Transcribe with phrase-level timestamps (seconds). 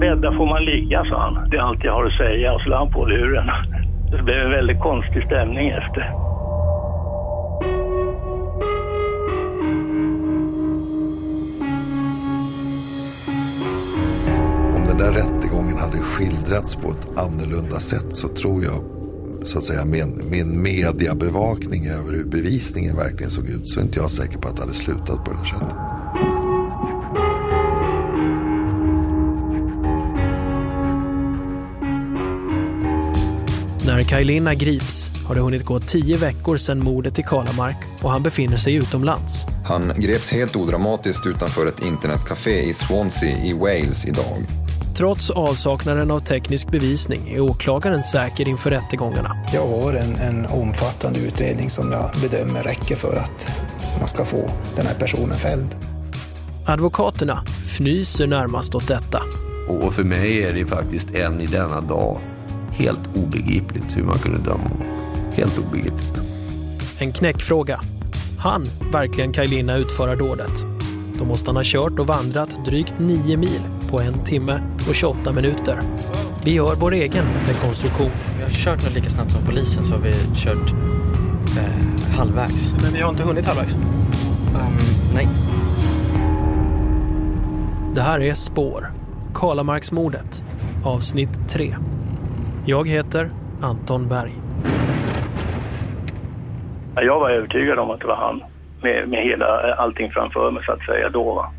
[0.00, 1.50] bädda får man ligga, sa han.
[1.50, 2.52] Det är allt jag har att säga.
[2.52, 3.46] Och så la han på luren.
[4.10, 6.04] Det blev en väldigt konstig stämning efter.
[14.76, 18.80] Om den där rättegången hade skildrats på ett annorlunda sätt så tror jag
[19.44, 23.98] så att säga min, min mediebevakning över hur bevisningen verkligen såg ut så är inte
[23.98, 25.89] jag säker på att det hade slutat på det här sättet.
[34.00, 38.22] När Kajlina grips har det hunnit gå tio veckor sedan mordet i Kalamark och han
[38.22, 39.44] befinner sig utomlands.
[39.66, 44.46] Han greps helt odramatiskt utanför ett internetcafé i Swansea i Wales idag.
[44.96, 49.36] Trots avsaknaden av teknisk bevisning är åklagaren säker inför rättegångarna.
[49.52, 53.48] Jag har en, en omfattande utredning som jag bedömer räcker för att
[53.98, 55.76] man ska få den här personen fälld.
[56.66, 59.22] Advokaterna fnyser närmast åt detta.
[59.68, 62.20] Och för mig är det faktiskt än i denna dag
[62.80, 64.82] helt obegripligt hur man kunde döma honom.
[65.32, 66.12] Helt obegripligt.
[66.98, 67.80] En knäckfråga.
[68.38, 70.64] Han verkligen Kajlina utföra dådet?
[71.18, 75.32] Då måste han ha kört och vandrat drygt nio mil på en timme och 28
[75.32, 75.80] minuter.
[76.44, 78.10] Vi gör vår egen rekonstruktion.
[78.36, 80.72] Vi har kört nog lika snabbt som polisen så har vi kört
[81.58, 82.74] eh, halvvägs.
[82.82, 83.74] Men vi har inte hunnit halvvägs?
[83.74, 84.76] Um,
[85.14, 85.28] nej.
[87.94, 88.92] Det här är Spår.
[89.34, 90.42] Kalamarksmordet.
[90.84, 91.76] Avsnitt 3.
[92.70, 93.30] Jag heter
[93.62, 94.32] Anton Berg.
[96.94, 98.42] Jag var övertygad om att det var han.
[98.82, 101.34] Med, med hela allting framför mig så att säga då.
[101.34, 101.52] Va?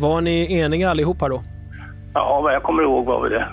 [0.00, 1.42] Var ni eniga allihopa då?
[2.14, 3.48] Ja, vad jag kommer ihåg var vi det.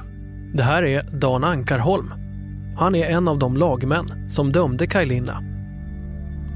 [0.54, 2.12] Det här är Dan Ankarholm.
[2.78, 5.44] Han är en av de lagmän som dömde Kajlina.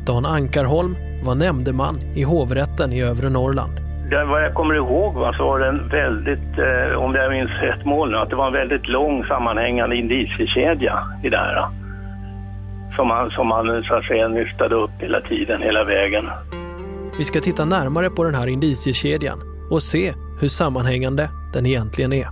[0.06, 3.83] Dan Ankarholm var nämndeman i hovrätten i övre Norrland.
[4.14, 7.52] Det, vad jag kommer ihåg va, så var det en väldigt, eh, om jag minns
[7.52, 11.68] rätt mål nu, att det var en väldigt lång sammanhängande indiciekedja i det här.
[12.96, 16.26] Som man, som man så att säga nyftade upp hela tiden, hela vägen.
[17.18, 19.40] Vi ska titta närmare på den här indiciekedjan
[19.72, 22.28] och se hur sammanhängande den egentligen är.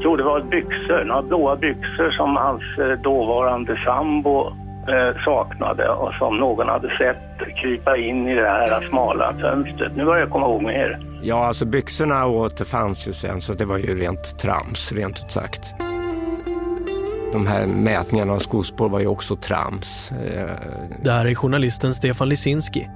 [0.00, 6.12] Jo, det var byxor, några blåa byxor som hans eh, dåvarande sambo eh, saknade och
[6.14, 9.96] som någon hade sett krypa in i det här smala fönstret.
[9.96, 11.00] Nu börjar jag komma ihåg mer.
[11.22, 15.74] Ja, alltså byxorna återfanns ju sen så det var ju rent trams, rent ut sagt.
[17.32, 20.12] De här mätningarna av skospår var ju också trams.
[20.12, 20.50] Eh,
[21.04, 22.88] Det här är journalisten Stefan Lisinski.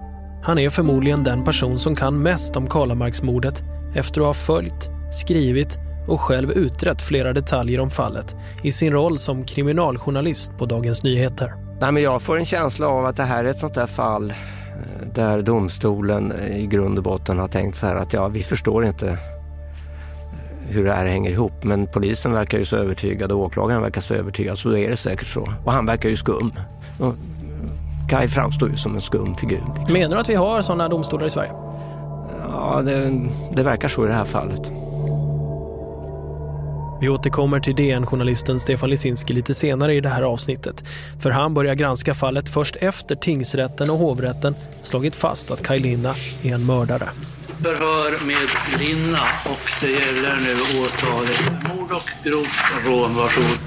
[0.45, 3.63] Han är förmodligen den person som kan mest om Kalamarksmordet
[3.95, 5.79] efter att ha följt, skrivit
[6.09, 11.53] och själv utrett flera detaljer om fallet i sin roll som kriminaljournalist på Dagens Nyheter.
[11.81, 14.31] Nej, men jag får en känsla av att det här är ett sånt där fall
[14.31, 18.43] eh, där domstolen eh, i grund och botten har tänkt så här att ja, vi
[18.43, 19.17] förstår inte eh,
[20.69, 21.65] hur det här hänger ihop.
[21.65, 24.97] Men polisen verkar ju så övertygad och åklagaren verkar så övertygad så då är det
[24.97, 25.49] säkert så.
[25.65, 26.53] Och han verkar ju skum.
[26.99, 27.15] Och
[28.09, 29.63] Kaj framstår ju som en skum figur.
[29.79, 29.93] Liksom.
[29.93, 31.53] Menar du att vi har sådana domstolar i Sverige?
[32.49, 34.73] Ja, det, det verkar så i det här fallet.
[37.01, 40.85] Vi återkommer till DN-journalisten Stefan Lisinski lite senare i det här avsnittet.
[41.21, 46.55] För han börjar granska fallet först efter tingsrätten och hovrätten slagit fast att Kajlina är
[46.55, 47.09] en mördare.
[47.63, 53.15] Förhör med Linna och det gäller nu åtalet mord och grovt rån.
[53.15, 53.59] Varsågod.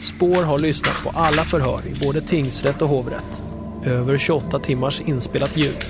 [0.00, 3.42] Spår har lyssnat på alla förhör i både tingsrätt och hovrätt.
[3.84, 5.84] Över 28 timmars inspelat ljud.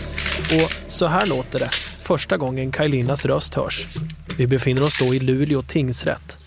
[0.63, 1.71] Och så här låter det
[2.03, 3.87] första gången Kajlinas röst hörs.
[4.39, 6.40] Vi befinner oss då i Luleå tingsrätt.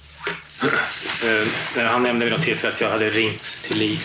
[1.78, 4.00] Eh, Han nämnde vid något tillfälle att jag hade ringt till Li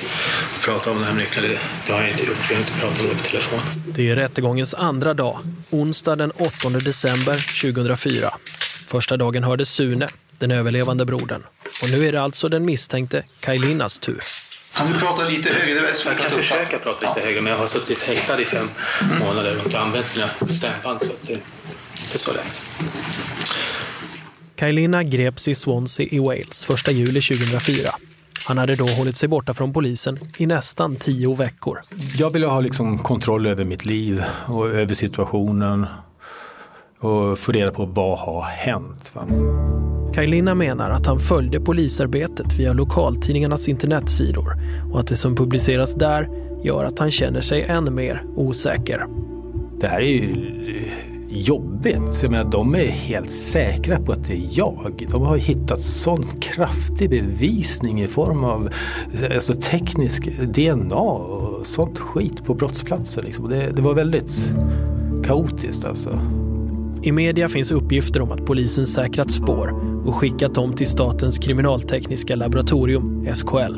[0.56, 1.47] och pratat om den här nyckeln.
[1.49, 2.50] Det- Det har jag inte gjort.
[2.50, 3.61] Vi har inte pratat om det på telefon.
[3.87, 5.38] Det är rättegångens andra dag,
[5.71, 8.34] onsdag den 8 december 2004.
[8.87, 11.43] Första dagen hördes Sune, den överlevande brodern.
[11.83, 14.19] Och nu är det alltså den misstänkte Kajlinas tur.
[14.75, 15.81] Kan du prata lite högre?
[15.81, 18.44] Det är svårt Jag kan försöka prata lite högre, men jag har suttit häktad i
[18.44, 18.69] fem
[19.20, 21.41] månader och inte använt mina stämband, så det är
[22.05, 22.61] inte så lätt.
[24.58, 27.90] Kajlina greps i Swansea i Wales 1 juli 2004.
[28.46, 31.81] Han hade då hållit sig borta från polisen i nästan tio veckor.
[32.16, 35.87] Jag ville ha liksom kontroll över mitt liv och över situationen
[36.99, 39.12] och få reda på vad har hänt.
[39.14, 39.22] Va?
[40.14, 44.56] Kajlina menar att han följde polisarbetet via lokaltidningarnas internetsidor
[44.93, 46.28] och att det som publiceras där
[46.64, 49.06] gör att han känner sig än mer osäker.
[49.81, 50.34] Det här är ju
[51.29, 52.23] jobbigt.
[52.23, 55.07] Jag menar, de är helt säkra på att det är jag.
[55.11, 58.69] De har hittat sån kraftig bevisning i form av
[59.35, 63.23] alltså, teknisk DNA och sånt skit på brottsplatser.
[63.23, 63.49] Liksom.
[63.49, 64.55] Det, det var väldigt
[65.25, 66.21] kaotiskt alltså.
[67.03, 69.75] I media finns uppgifter om att polisen säkrat spår
[70.07, 73.77] och skickat dem till Statens kriminaltekniska laboratorium, SKL.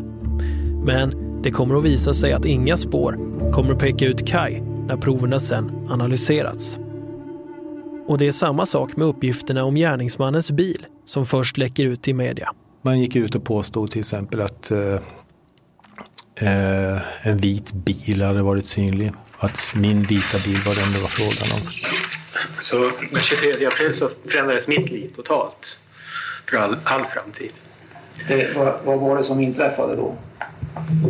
[0.85, 1.12] Men
[1.43, 3.19] det kommer att visa sig att inga spår
[3.52, 6.79] kommer att peka ut Kai när proverna sen analyserats.
[8.10, 12.14] Och det är samma sak med uppgifterna om gärningsmannens bil som först läcker ut i
[12.14, 12.52] media.
[12.82, 14.94] Man gick ut och påstod till exempel att eh,
[16.34, 19.12] eh, en vit bil hade varit synlig.
[19.38, 21.72] Att min vita bil var den det var frågan om.
[22.60, 25.78] Så den 23 april så förändrades mitt liv totalt.
[26.50, 27.52] För all, all framtid.
[28.28, 30.16] Det, vad, vad var det som inträffade då?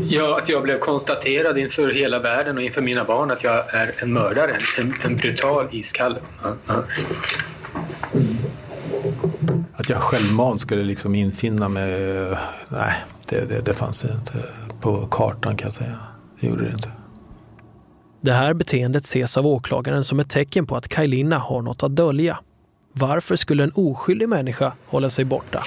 [0.09, 3.95] Ja, att jag blev konstaterad inför hela världen och inför mina barn att jag är
[3.99, 6.19] en mördare, en, en brutal iskalle.
[6.43, 6.85] Ja, ja.
[9.75, 11.91] Att jag självmant skulle liksom infinna mig,
[12.69, 12.93] nej,
[13.29, 14.45] det, det, det fanns inte
[14.81, 15.99] på kartan kan jag säga.
[16.41, 16.91] Det gjorde det inte.
[18.21, 21.97] Det här beteendet ses av åklagaren som ett tecken på att Kajlina har något att
[21.97, 22.39] dölja.
[22.93, 25.65] Varför skulle en oskyldig människa hålla sig borta?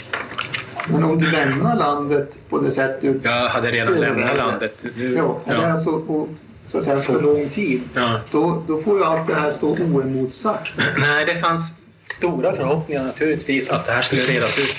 [0.88, 3.20] Men om du lämnar landet på det sätt du...
[3.24, 4.78] Jag hade redan lämnat landet.
[4.96, 6.28] Du, Ja, och det är alltså på,
[6.68, 7.82] så att säga, för lång tid.
[7.94, 8.20] Ja.
[8.32, 10.74] Då, då får ju allt det här stå oemotsagt.
[10.98, 11.72] Nej, det fanns
[12.06, 14.76] stora förhoppningar naturligtvis att det här skulle redas ut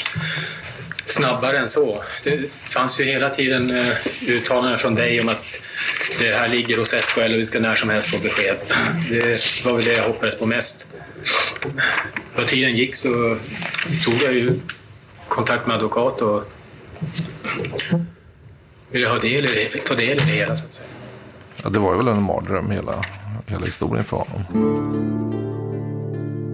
[1.04, 2.02] snabbare än så.
[2.24, 3.86] Det fanns ju hela tiden eh,
[4.28, 5.60] uttalanden från dig om att
[6.20, 8.56] det här ligger hos SKL och vi ska när som helst få besked.
[9.10, 10.86] Det var väl det jag hoppades på mest.
[12.36, 13.36] Vad tiden gick så
[14.04, 14.60] tog jag ju
[15.28, 16.42] kontakt med advokat och
[18.90, 20.88] ville ha del i det, ta del i det hela så att säga.
[21.62, 23.04] Ja, det var väl en mardröm hela,
[23.46, 24.42] hela historien för honom.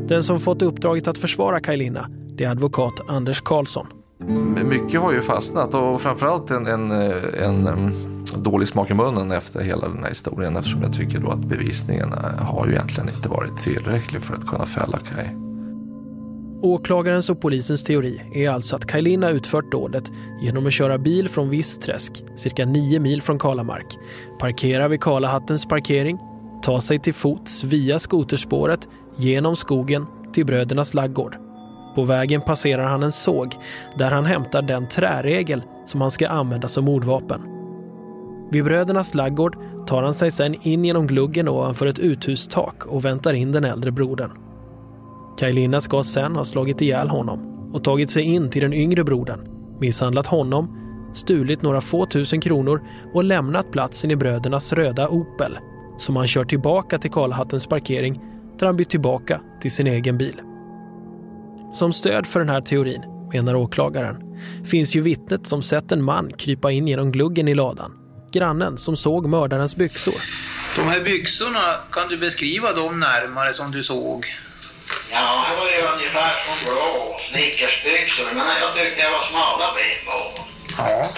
[0.08, 3.86] Den som fått uppdraget att försvara Kajlina, det är advokat Anders Karlsson.
[4.64, 7.92] Mycket har ju fastnat och framförallt en, en, en, en
[8.36, 12.12] dålig smak i munnen efter hela den här historien eftersom jag tycker då att bevisningen
[12.12, 15.49] eh, har ju egentligen inte varit tillräcklig för att kunna fälla Kaj.
[16.62, 21.50] Åklagarens och polisens teori är alltså att Kajlina utfört dådet genom att köra bil från
[21.50, 23.98] Vissträsk, cirka nio mil från Kalamark,
[24.38, 26.18] parkera vid Kalahattens parkering,
[26.62, 31.36] ta sig till fots via skoterspåret genom skogen till Brödernas laggård.
[31.94, 33.54] På vägen passerar han en såg
[33.98, 37.40] där han hämtar den träregel som han ska använda som mordvapen.
[38.50, 39.56] Vid Brödernas laggård
[39.86, 43.90] tar han sig sen in genom gluggen ovanför ett uthustak och väntar in den äldre
[43.90, 44.49] brodern.
[45.40, 49.40] Kajlina ska sen ha slagit ihjäl honom och tagit sig in till den yngre brodern,
[49.80, 50.76] misshandlat honom,
[51.14, 52.82] stulit några få tusen kronor
[53.14, 55.58] och lämnat platsen i brödernas röda Opel
[55.98, 58.20] som han kör tillbaka till Karlhattens parkering
[58.58, 60.40] där han bytt tillbaka till sin egen bil.
[61.74, 63.02] Som stöd för den här teorin,
[63.32, 64.16] menar åklagaren,
[64.64, 67.92] finns ju vittnet som sett en man krypa in genom gluggen i ladan.
[68.32, 70.14] Grannen som såg mördarens byxor.
[70.76, 74.26] De här byxorna, kan du beskriva dem närmare som du såg?
[75.12, 79.98] Ja, det var ju ungefär som blå snickersbyxor, men jag tyckte det var smala ben
[80.06, 80.18] på.
[80.78, 81.08] Ja.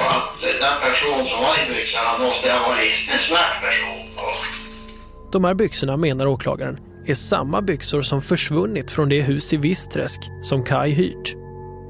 [0.00, 4.00] Och att eh, den person som var i byxorna måste ha varit en svart person.
[4.16, 9.56] Och De här byxorna, menar åklagaren, är samma byxor som försvunnit från det hus i
[9.56, 11.34] Vissträsk som Kai hyrt.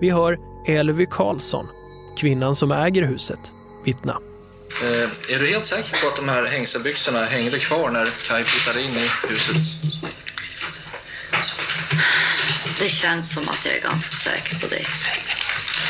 [0.01, 0.39] Vi hör
[0.69, 1.67] Elvy Karlsson,
[2.19, 3.41] kvinnan som äger huset,
[3.85, 4.19] vittna.
[4.83, 8.85] Eh, är du helt säker på att de här hängselbyxorna hängde kvar när Kai flyttade
[8.85, 9.57] in i huset?
[12.79, 14.87] Det känns som att jag är ganska säker på det.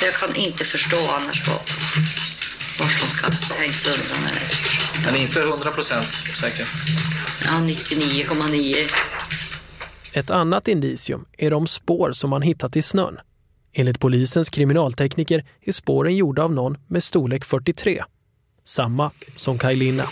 [0.05, 1.61] Jag kan inte förstå annars vad,
[2.79, 4.31] vart de ska hängs undan.
[4.31, 4.43] Eller.
[5.07, 6.09] Men inte 100 procent
[6.41, 6.67] säker?
[7.45, 8.77] Ja, 99,9.
[10.13, 13.19] Ett annat indicium är de spår som man hittat i snön.
[13.73, 18.05] Enligt polisens kriminaltekniker är spåren gjorda av någon med storlek 43.
[18.65, 20.09] Samma som Kajlina.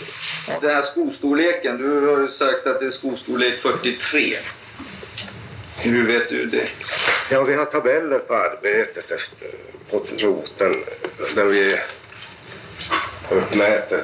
[0.61, 4.35] Den här skostorleken, du har ju sagt att det är skostorlek 43.
[5.83, 6.67] Hur vet du det?
[7.31, 9.47] Ja, vi har tabeller på arbetet efter,
[9.89, 10.75] på roten
[11.35, 11.75] där vi
[13.29, 14.03] uppmäter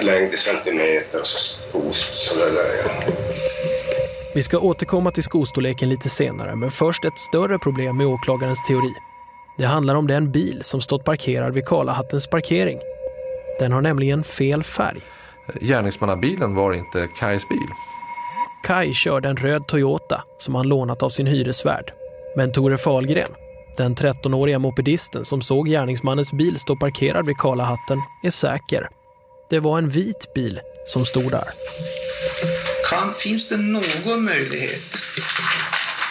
[0.00, 2.76] längd i centimeter och så sådär där.
[2.84, 3.12] Ja.
[4.34, 8.94] Vi ska återkomma till skostorleken lite senare, men först ett större problem med åklagarens teori.
[9.58, 12.78] Det handlar om den bil som stått parkerad vid Karlahattens parkering.
[13.58, 15.00] Den har nämligen fel färg.
[15.60, 17.68] Gärningsmannabilen var inte Kajs bil.
[18.64, 21.92] Kai körde en röd Toyota som han lånat av sin hyresvärd.
[22.36, 23.30] Men Tore Fahlgren,
[23.76, 28.88] den 13-åriga mopedisten som såg gärningsmannens bil stå parkerad vid Karlahatten, är säker.
[29.50, 31.44] Det var en vit bil som stod där.
[32.90, 34.98] Kan, finns det någon möjlighet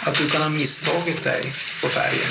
[0.06, 1.44] att du kan ha misstagit dig
[1.82, 2.30] på färgen?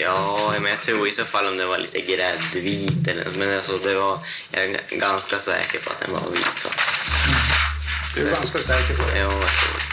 [0.00, 3.78] Ja, men jag tror i så fall om det var lite gräddvit eller men alltså
[3.78, 4.18] det var,
[4.50, 6.58] jag är ganska säker på att den var vit.
[6.62, 6.68] Så.
[8.16, 9.18] Du är ganska säker på det?
[9.18, 9.86] Ja, jag tror det.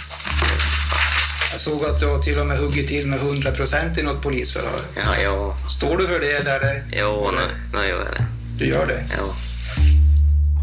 [1.52, 4.22] Jag såg att du har till och med huggit till med 100 procent i något
[4.22, 4.80] polisförhör.
[4.96, 5.56] Ja, ja.
[5.70, 6.60] Står du för det där?
[6.60, 7.38] det- Jo, nu,
[7.80, 8.26] nu gör jag det.
[8.58, 9.04] Du gör det?
[9.18, 9.24] Ja.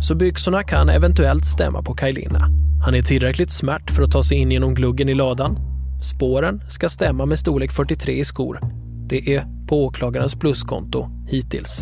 [0.02, 2.48] Så byxorna kan eventuellt stämma på Kajlina.
[2.84, 5.58] Han är tillräckligt smärt för att ta sig in genom gluggen i ladan.
[6.02, 8.60] Spåren ska stämma med storlek 43 i skor.
[9.08, 11.80] Det är på åklagarens pluskonto hittills.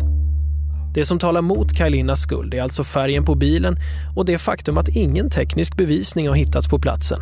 [0.99, 3.75] Det som talar mot Kajlinas skuld är alltså färgen på bilen
[4.15, 7.19] och det faktum att ingen teknisk bevisning har hittats på platsen.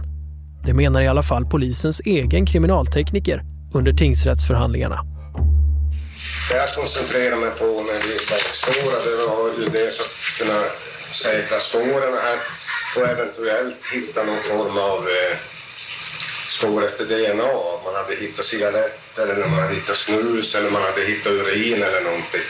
[0.66, 3.42] Det menar i alla fall polisens egen kriminaltekniker
[3.74, 5.00] under tingsrättsförhandlingarna.
[6.50, 10.60] Det jag koncentrerar mig på när vi bakspårar det var ju dels att kunna
[11.14, 12.38] säkra spåren här
[12.96, 15.38] och eventuellt hitta någon form av eh,
[16.48, 17.52] spår efter DNA.
[17.74, 21.84] Om man hade hittat cigaretter eller man hade hittat snus eller man hade hittat urin
[21.84, 22.48] eller någonting.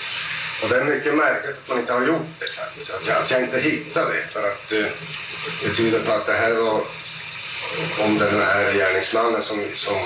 [0.64, 2.94] Och det är mycket märkligt att man inte har gjort det faktiskt.
[2.96, 4.92] Att jag, att jag inte hittade det för att eh,
[5.64, 6.82] det tyder på att det här var
[8.06, 10.00] om den här gärningsmannen som, som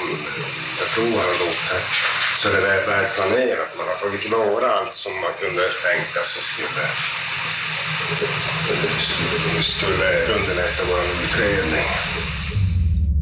[0.80, 1.82] jag tror har gjort här
[2.38, 3.70] så är det väl, väl planerat.
[3.78, 6.86] Man har tagit vara allt som man kunde tänka sig skulle,
[9.64, 11.86] skulle underlätta vår utredning.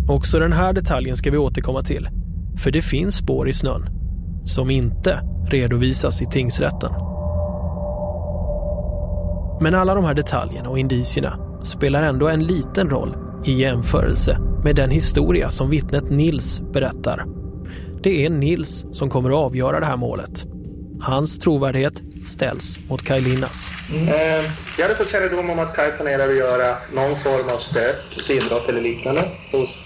[0.09, 2.09] Också den här detaljen ska vi återkomma till.
[2.63, 3.89] För det finns spår i snön
[4.45, 5.21] som inte
[5.51, 7.08] redovisas i tingsrätten.
[9.61, 14.75] Men alla de här detaljerna och indicierna spelar ändå en liten roll i jämförelse med
[14.75, 17.25] den historia som vittnet Nils berättar.
[18.03, 20.45] Det är Nils som kommer att avgöra det här målet.
[21.01, 21.93] Hans trovärdighet
[22.27, 23.71] ställs mot Kajlinas.
[23.93, 27.95] Eh, Jag hade fått kännedom om att Kaj planerar att göra någon form av stöd,
[28.29, 29.83] idrott eller liknande hos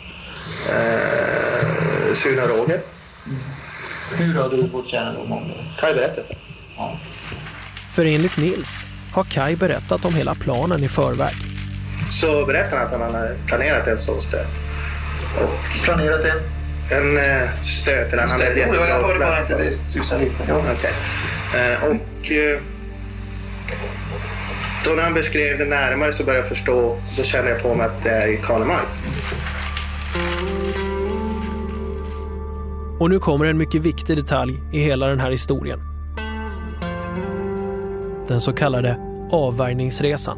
[0.70, 2.80] eh, Sune och Roger.
[4.18, 5.82] Hur har du fått kännedom om det?
[5.82, 6.28] Kaj berättade.
[6.78, 6.92] Ja.
[7.92, 11.36] För enligt Nils har Kaj berättat om hela planen i förväg.
[12.10, 14.48] Så berättade han att han hade planerat en sån stöt.
[15.42, 16.40] Och Planerat en?
[16.98, 20.18] en eh, stöt, eller han hade Stöt, ett jo, jag hörde bara inte det susa
[20.18, 20.44] lite.
[20.48, 20.92] Ja, okej.
[21.56, 22.60] Eh, och eh,
[24.86, 27.86] då när han beskrev det närmare så började jag förstå, då kände jag på mig
[27.86, 28.88] att det är i Karlemark.
[33.00, 35.93] Och nu kommer en mycket viktig detalj i hela den här historien.
[38.28, 38.98] Den så kallade
[39.32, 40.38] avvärjningsresan.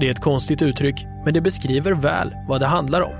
[0.00, 3.14] Det är ett konstigt uttryck, men det beskriver väl vad det handlar om.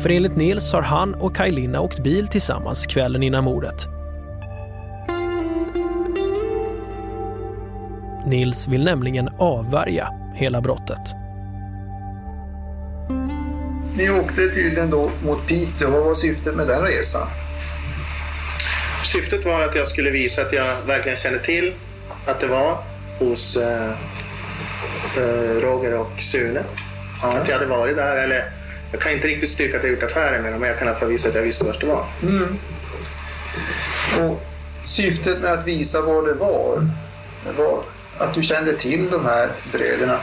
[0.00, 3.86] För enligt Nils har han och Kajlina åkt bil tillsammans kvällen innan mordet.
[8.26, 11.14] Nils vill nämligen avvärja hela brottet.
[13.96, 15.90] Ni åkte tydligen då mot Piteå.
[15.90, 17.28] Vad var syftet med den resan?
[19.02, 21.74] Syftet var att jag skulle visa att jag verkligen kände till
[22.26, 22.78] att det var
[23.18, 23.90] hos eh,
[25.16, 26.64] eh, Roger och Sune.
[27.22, 28.16] Att jag hade varit där.
[28.16, 28.44] Eller,
[28.92, 30.90] jag kan inte riktigt styrka att jag gjort affärer med dem, men jag kan i
[30.90, 32.06] alla fall visa att jag visste var det var.
[32.22, 32.58] Mm.
[34.20, 34.42] Och
[34.84, 36.88] syftet med att visa vad det var,
[37.56, 37.84] var
[38.18, 40.20] att du kände till de här bröderna.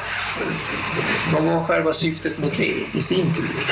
[1.34, 3.66] Vad var själva syftet med det i sin tur?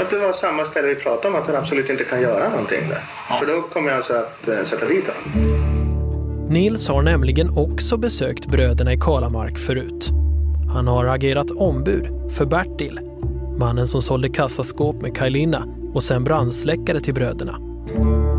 [0.00, 2.88] Att det var samma ställe vi pratade om, att han absolut inte kan göra någonting
[2.88, 3.02] där.
[3.38, 5.60] För då kommer jag alltså att eh, sätta dit honom.
[6.50, 10.08] Nils har nämligen också besökt bröderna i Kalamark förut.
[10.74, 13.00] Han har agerat ombud för Bertil,
[13.58, 15.64] mannen som sålde kassaskåp med Kajlina
[15.94, 17.58] och sen brandsläckare till bröderna.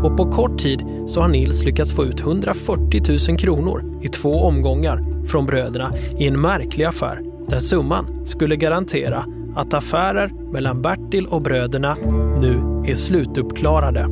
[0.04, 4.42] Och på kort tid så har Nils lyckats få ut 140 000 kronor i två
[4.42, 11.26] omgångar från bröderna i en märklig affär där summan skulle garantera att affärer mellan Bertil
[11.26, 11.96] och bröderna
[12.40, 14.08] nu är slutuppklarade.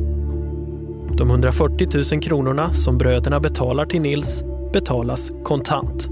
[1.17, 4.43] De 140 000 kronorna som bröderna betalar till Nils
[4.73, 6.07] betalas kontant.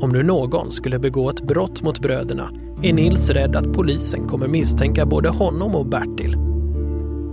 [0.00, 2.50] Om nu någon skulle begå ett brott mot bröderna
[2.82, 6.36] är Nils rädd att polisen kommer misstänka både honom och Bertil.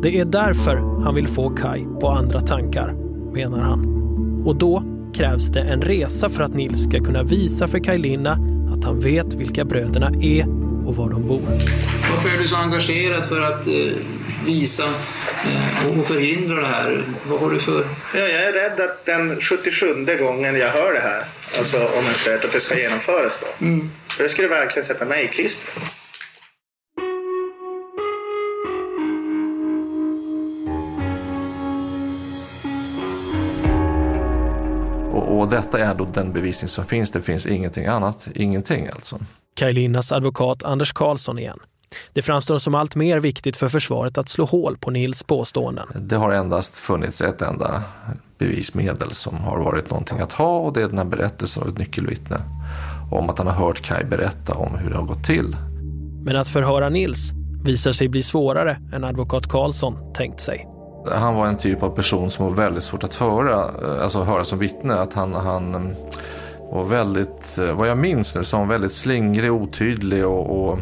[0.02, 2.96] Det är därför han vill få Kai på andra tankar,
[3.34, 3.98] menar han.
[4.46, 4.84] Och då
[5.14, 8.38] krävs det en resa för att Nils ska kunna visa för Kajlina
[8.74, 10.46] att han vet vilka bröderna är
[10.88, 11.42] och var de bor.
[12.12, 13.94] Varför är du så engagerad för att eh,
[14.46, 14.84] visa
[15.46, 17.04] eh, och förhindra det här?
[17.30, 17.88] Vad har du för...
[18.16, 21.24] Ja, jag är rädd att den 77 gången jag hör det här,
[21.58, 23.66] alltså om en stöt, att det ska genomföras då.
[23.66, 23.92] Mm.
[24.18, 25.74] Det skulle verkligen sätta mig i klister.
[35.48, 37.12] Och, detta är då den bevisning som finns.
[37.12, 38.28] Det finns ingenting annat.
[38.36, 39.20] Ingenting alltså.
[39.56, 41.60] Kajlinas advokat Anders Karlsson igen.
[42.14, 45.88] Det framstår som allt mer viktigt för försvaret att slå hål på Nils påståenden.
[45.96, 47.84] Det har endast funnits ett enda
[48.38, 51.78] bevismedel som har varit någonting att ha och det är den här berättelsen av ett
[51.78, 52.38] nyckelvittne.
[53.12, 55.56] om att han har hört Kai berätta om hur det har gått till.
[56.24, 57.32] Men att förhöra Nils
[57.64, 60.77] visar sig bli svårare än advokat Karlsson tänkt sig.
[61.16, 63.64] Han var en typ av person som var väldigt svårt att höra,
[64.02, 64.96] alltså höra som vittne.
[64.96, 65.96] Att han, han
[66.72, 70.80] var väldigt, vad jag minns nu, som väldigt slingrig, otydlig och, och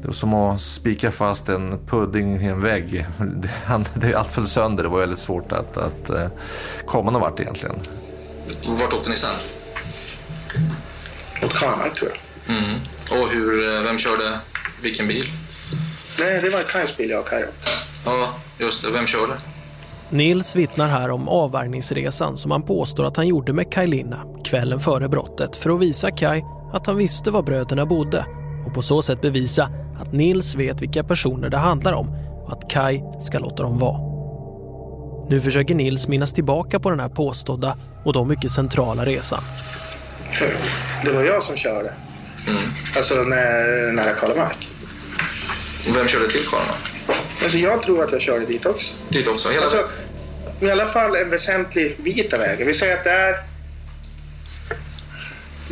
[0.00, 3.06] det var som att spika fast en pudding i en vägg.
[3.18, 6.26] Det, han, det, allt föll sönder, det var väldigt svårt att, att uh,
[6.86, 7.76] komma någon vart egentligen.
[8.68, 9.30] Vart åkte ni sen?
[11.42, 12.56] Mot Karlmark tror jag.
[12.56, 12.74] Mm.
[13.22, 14.38] Och hur, vem körde
[14.82, 15.24] vilken bil?
[16.18, 17.85] Nej, det var Kajs bil jag och Kaj åkte.
[18.06, 18.90] Ja, just det.
[18.90, 19.32] Vem körde?
[20.10, 24.80] Nils vittnar här om avvärjningsresan som han påstår att han gjorde med Kaj Linna kvällen
[24.80, 28.26] före brottet för att visa Kaj att han visste var bröderna bodde
[28.66, 29.70] och på så sätt bevisa
[30.00, 32.08] att Nils vet vilka personer det handlar om
[32.44, 33.98] och att Kai ska låta dem vara.
[35.28, 39.40] Nu försöker Nils minnas tillbaka på den här påstådda och då mycket centrala resan.
[41.04, 41.92] Det var jag som körde.
[42.48, 42.62] Mm.
[42.96, 44.68] Alltså när, nära Karlamark.
[45.94, 46.95] Vem körde till Karlamark?
[47.46, 48.92] Alltså jag tror att jag körde dit också.
[49.08, 49.48] Dit också?
[49.48, 49.88] Hela alltså,
[50.60, 52.66] I alla fall en väsentlig bit av vägen.
[52.66, 53.42] Vi säger att det är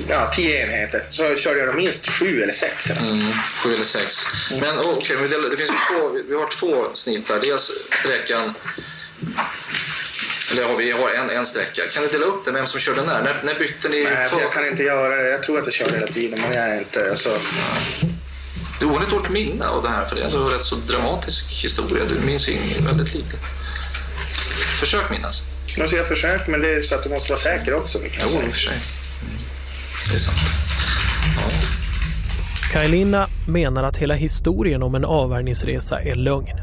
[0.08, 1.02] ja, tio enheter.
[1.10, 2.90] Så körde jag minst sju eller sex.
[2.90, 3.10] Eller?
[3.10, 4.26] Mm, sju eller sex.
[4.60, 7.40] Men okej, okay, det, det finns två, vi har två snitt där.
[7.40, 8.54] Dels sträckan
[10.50, 11.82] eller ja, vi har en, en sträcka.
[11.88, 13.22] Kan ni dela upp det, vem som körde när?
[13.22, 14.04] När, när bytte ni?
[14.04, 15.28] Nej, alltså, jag kan inte göra det.
[15.28, 17.10] Jag tror att jag körde hela tiden, men jag är inte...
[17.10, 17.38] Alltså...
[18.00, 18.13] Du
[19.02, 22.02] ett dåligt minne av det här, för det är ändå en rätt så dramatisk historia.
[22.08, 22.48] Du minns
[22.86, 23.36] väldigt lite.
[24.80, 25.42] Försök minnas.
[25.80, 27.98] Alltså, jag försöker, men det är så att du måste vara säker också.
[28.02, 28.78] Jo, i och för sig.
[30.10, 30.36] Det är sant.
[31.36, 31.56] Ja.
[32.72, 36.60] Kajlina menar att hela historien om en avvärjningsresa är lögn.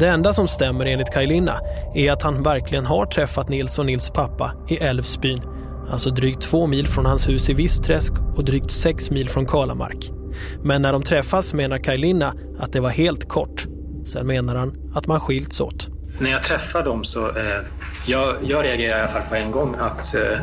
[0.00, 1.60] Det enda som stämmer enligt Kajlina
[1.94, 5.42] är att han verkligen har träffat Nils och Nils pappa i Älvsbyn,
[5.90, 10.19] alltså drygt två mil från hans hus i Vissträsk och drygt sex mil från Kalamark.
[10.62, 13.66] Men när de träffas menar Kajlina att det var helt kort.
[14.06, 15.88] Sen menar han att man skilts åt.
[16.18, 17.60] När jag träffar dem så eh,
[18.06, 20.38] jag, jag reagerar i alla fall på en gång att, eh,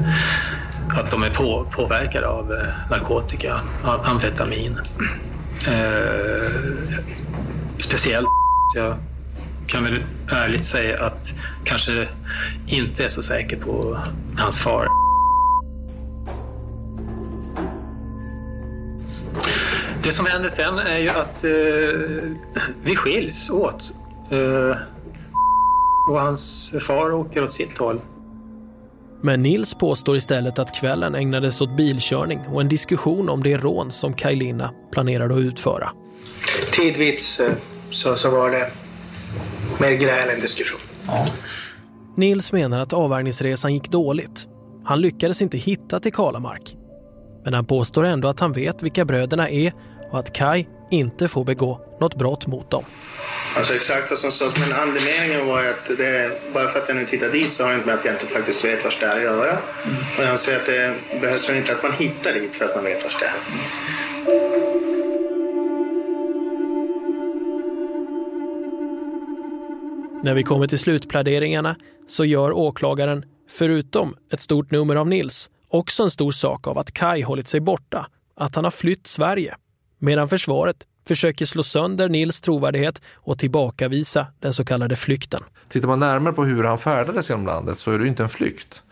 [1.00, 4.80] att de är på, påverkade av eh, narkotika, av amfetamin.
[5.68, 6.52] Eh,
[7.78, 8.28] speciellt,
[8.76, 8.98] jag
[9.68, 12.08] kan väl ärligt säga att kanske
[12.68, 13.98] inte är så säker på
[14.38, 15.07] hans far.
[20.08, 21.52] Det som händer sen är ju att eh,
[22.84, 23.94] vi skiljs åt.
[24.32, 24.78] Eh,
[26.10, 28.00] och hans far åker åt sitt håll.
[29.22, 33.92] Men Nils påstår istället att kvällen ägnades åt bilkörning och en diskussion om det rån
[33.92, 35.92] som Kajlina planerade att utföra.
[36.72, 37.42] Tidvis
[37.92, 38.72] så, så var det
[39.82, 40.80] mer gräl än diskussion.
[41.08, 41.28] Ja.
[42.16, 44.48] Nils menar att avvärjningsresan gick dåligt.
[44.86, 46.76] Han lyckades inte hitta till Kalamark.
[47.44, 49.74] Men han påstår ändå att han vet vilka bröderna är
[50.12, 52.84] och att Kai inte får begå något brott mot dem.
[53.56, 56.98] Alltså exakt vad som sades, men andemeningen var ju att det, bara för att jag
[56.98, 59.06] nu tittar dit så har det inte med att jag inte faktiskt vet vad det
[59.06, 59.52] är att göra.
[59.52, 59.98] Mm.
[60.18, 63.04] Och jag anser att det behövs inte att man hittar dit för att man vet
[63.04, 63.34] vad det är.
[70.24, 71.76] När vi kommer till slutpläderingarna
[72.08, 76.92] så gör åklagaren, förutom ett stort nummer av Nils, också en stor sak av att
[76.92, 79.56] Kai hållit sig borta, att han har flytt Sverige.
[80.00, 85.44] Medan försvaret försöker slå sönder Nils trovärdighet och tillbakavisa den så kallade flykten.
[85.70, 88.84] Tittar man närmare på hur han färdades genom landet så är det inte en flykt.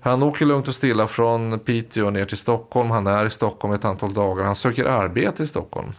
[0.00, 2.90] Han åker lugnt och stilla från Piteå ner till Stockholm.
[2.90, 4.44] Han är i Stockholm ett antal dagar.
[4.44, 5.92] Han söker arbete i Stockholm.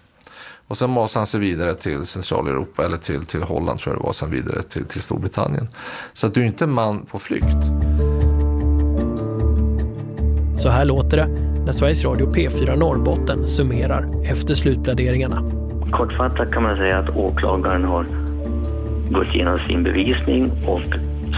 [0.67, 4.05] Och sen masar han sig vidare till Centraleuropa eller till, till Holland tror jag det
[4.05, 4.13] var.
[4.13, 5.67] Sen vidare till, till Storbritannien.
[6.13, 7.63] Så att du är inte en man på flykt.
[10.57, 15.51] Så här låter det när Sveriges Radio P4 Norrbotten summerar efter slutpläderingarna.
[15.91, 18.05] Kortfattat kan man säga att åklagaren har
[19.09, 20.81] gått igenom sin bevisning och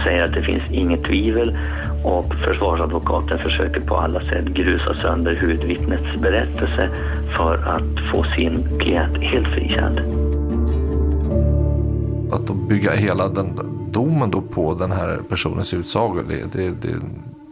[0.04, 1.58] säger att det finns inget tvivel
[2.04, 6.90] och försvarsadvokaten försöker på alla sätt grusa sönder huvudvittnets berättelse
[7.36, 9.98] för att få sin klient helt frikänd.
[12.32, 13.60] Att bygga hela den
[13.92, 16.94] domen då på den här personens utsagor, det, det, det,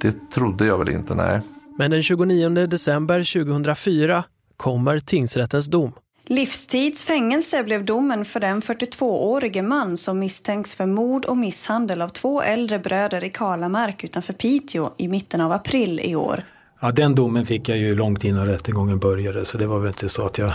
[0.02, 1.40] det trodde jag väl inte, nej.
[1.78, 4.24] Men den 29 december 2004
[4.56, 5.92] kommer tingsrättens dom.
[6.28, 12.08] Livstids fängelse blev domen för den 42-årige man som misstänks för mord och misshandel av
[12.08, 16.44] två äldre bröder i Kalamark utanför Piteå i mitten av april i år.
[16.80, 20.08] Ja, den domen fick jag ju långt innan rättegången började så det var väl inte
[20.08, 20.52] så att jag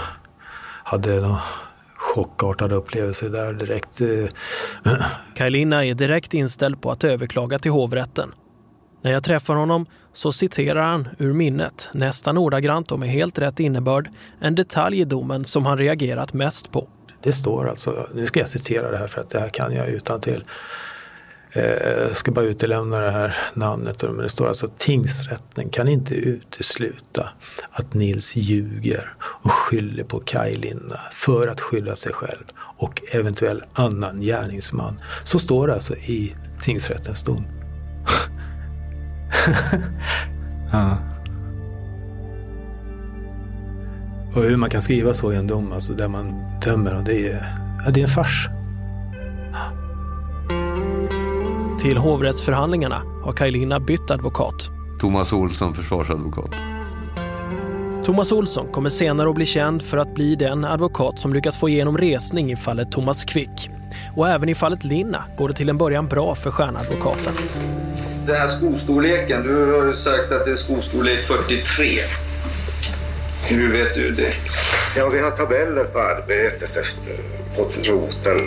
[0.84, 1.38] hade någon
[1.98, 4.02] chockartad upplevelse där direkt.
[5.36, 8.32] Kajlina är direkt inställd på att överklaga till hovrätten.
[9.02, 13.60] När jag träffar honom så citerar han ur minnet, nästan ordagrant och med helt rätt
[13.60, 14.10] innebörd,
[14.42, 16.88] en detalj i domen som han reagerat mest på.
[17.24, 19.88] Det står alltså, nu ska jag citera det här för att det här kan jag
[19.88, 20.44] utan till.
[21.54, 21.64] Eh,
[22.08, 24.04] jag ska bara utelämna det här namnet.
[24.04, 27.30] Men det står alltså tingsrätten kan inte utesluta
[27.72, 33.64] att Nils ljuger och skyller på Kaj Linna för att skylla sig själv och eventuell
[33.74, 35.00] annan gärningsman.
[35.24, 37.46] Så står det alltså i tingsrättens dom.
[40.72, 40.98] ja.
[44.36, 47.32] Och hur man kan skriva så i en dom, alltså där man dömer, och det
[47.32, 47.46] är,
[47.86, 48.50] ja, det är en fars.
[51.82, 54.70] Till hovrättsförhandlingarna har Kaj bytt advokat.
[55.00, 56.56] Thomas Olsson, försvarsadvokat.
[58.06, 61.70] Thomas Olsson kommer senare att bli känd för att bli den advokat som lyckats få
[61.70, 63.70] igenom resning i fallet Thomas Quick.
[64.16, 67.34] Och även i fallet Linna går det till en början bra för stjärnadvokaten.
[68.28, 71.86] Den här skostorleken, du har ju sagt att det är skostorlek 43.
[73.50, 74.34] Hur vet du det?
[74.98, 77.14] Ja, vi har tabeller på arbetet efter
[77.56, 78.38] på roten.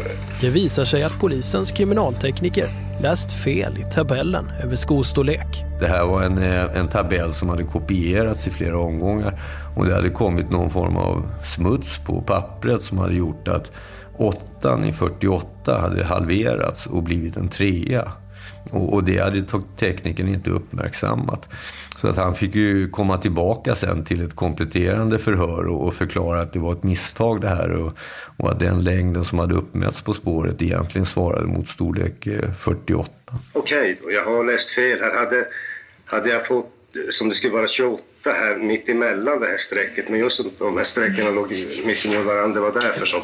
[0.41, 2.69] Det visar sig att polisens kriminaltekniker
[3.01, 5.65] läst fel i tabellen över skostorlek.
[5.81, 9.41] Det här var en, eh, en tabell som hade kopierats i flera omgångar
[9.77, 13.73] och det hade kommit någon form av smuts på pappret som hade gjort att
[14.17, 18.13] åttan i 48 hade halverats och blivit en trea.
[18.71, 19.45] Och, och det hade
[19.79, 21.49] tekniken inte uppmärksammat.
[21.97, 26.41] Så att han fick ju komma tillbaka sen till ett kompletterande förhör och, och förklara
[26.41, 27.99] att det var ett misstag det här och,
[28.37, 33.11] och, att den längden som hade uppmätts på spåret egentligen svarade mot storlek eh, 48.
[33.53, 35.15] Okej, okay, jag har läst fel här.
[35.15, 35.47] Hade,
[36.05, 36.71] hade jag fått,
[37.11, 40.85] som det skulle vara 28 här mitt emellan det här strecket, men just de här
[40.85, 41.51] strecken låg
[41.87, 43.21] mitt emot varandra, det var därför som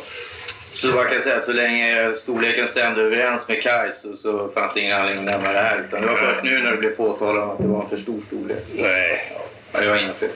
[0.74, 4.74] så man kan säga att så länge storleken stämde överens med Kaj så, så fanns
[4.74, 5.84] det ingen anledning att nämna det här.
[5.88, 8.20] Utan det var först nu när det blev påtalat att det var en för stor
[8.26, 8.64] storlek.
[8.74, 9.32] Nej.
[9.72, 10.30] Ja, jag har inga fler.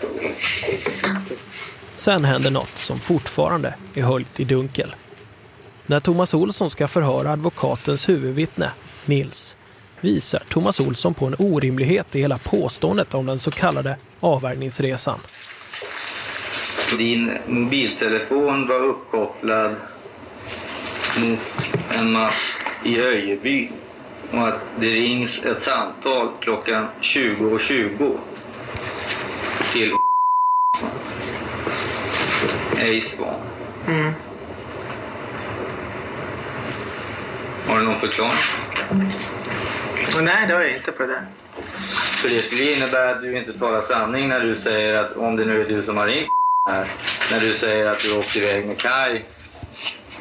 [1.94, 4.94] Sen händer något som fortfarande är höljt i dunkel.
[5.86, 8.70] När Thomas Olsson ska förhöra advokatens huvudvittne,
[9.04, 9.56] Nils,
[10.00, 15.20] visar Thomas Olsson på en orimlighet i hela påståendet om den så kallade avvärjningsresan.
[16.98, 19.76] Din mobiltelefon var uppkopplad
[21.16, 21.40] mot
[21.98, 23.70] en mast i Öjeby
[24.32, 28.18] och att det rings ett samtal klockan 20.20 .20
[29.72, 29.96] till
[32.78, 33.40] ej svar.
[33.88, 34.12] Mm.
[37.66, 38.38] Har du någon förklaring?
[40.22, 41.26] Nej, det har jag inte på det.
[42.22, 45.44] För det skulle innebära att du inte talar sanning när du säger att, om det
[45.44, 46.28] nu är du som har ringt
[46.70, 46.86] här,
[47.30, 49.24] när du säger att du åkte iväg med Kaj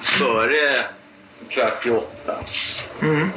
[0.03, 0.85] före
[1.49, 2.35] kvart i åtta.
[3.01, 3.29] Mm.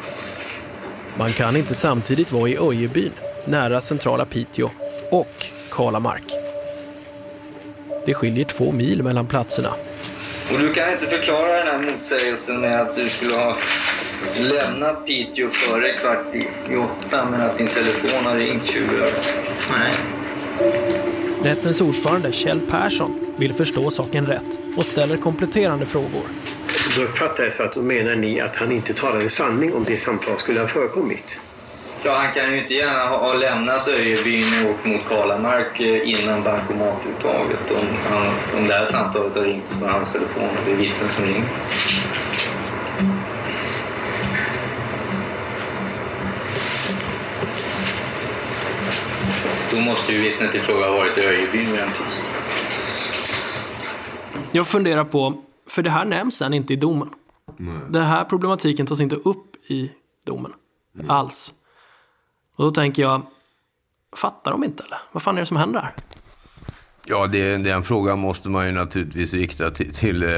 [1.18, 3.12] Man kan inte samtidigt vara i Öjebyn,
[3.44, 4.70] nära centrala Piteå,
[5.10, 6.32] och Kalamark.
[8.06, 9.70] Det skiljer två mil mellan platserna.
[10.52, 13.56] Och du kan inte förklara den här motsägelsen med att du skulle ha
[14.36, 16.34] lämnat Piteå före kvart
[16.70, 19.22] i åtta men att din telefon har ringt 20 över.
[19.70, 19.96] Nej.
[21.42, 26.22] Rättens ordförande Kjell Persson vill förstå saken rätt och ställer kompletterande frågor.
[26.94, 29.98] Då uppfattar jag så att då menar ni att han inte talade sanning om det
[29.98, 31.38] samtal skulle ha förekommit?
[32.02, 36.42] Ja, han kan ju inte gärna ha lämnat Öjebyn och åkt mot Kalamark eh, innan
[36.42, 38.26] bankomatuttaget om, han,
[38.58, 41.48] om det här samtalet har ringts på hans telefon och det är vittnen som ringer.
[49.70, 51.90] Då måste ju vittnet i fråga ha varit i Öjebyn vid den.
[54.52, 55.42] Jag funderar på,
[55.76, 57.08] för det här nämns sen inte i domen.
[57.56, 57.78] Nej.
[57.90, 59.90] Den här problematiken tas inte upp i
[60.26, 60.52] domen.
[60.94, 61.10] Mm.
[61.10, 61.52] Alls.
[62.56, 63.22] Och då tänker jag,
[64.16, 64.98] fattar de inte eller?
[65.12, 65.94] Vad fan är det som händer här?
[67.04, 70.28] Ja, det, den frågan måste man ju naturligtvis rikta till, till eh,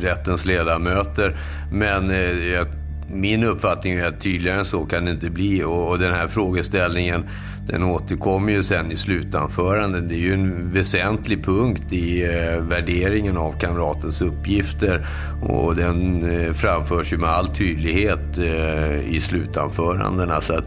[0.00, 1.38] rättens ledamöter.
[1.72, 2.66] Men eh,
[3.12, 5.64] min uppfattning är att tydligare än så kan det inte bli.
[5.64, 7.24] Och, och den här frågeställningen
[7.68, 10.08] den återkommer ju sen i slutanföranden.
[10.08, 15.06] Det är ju en väsentlig punkt i eh, värderingen av kamratens uppgifter
[15.42, 20.40] och den eh, framförs ju med all tydlighet eh, i slutanförandena.
[20.40, 20.64] Så att,